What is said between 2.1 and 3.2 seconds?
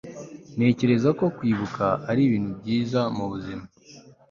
ibintu byiza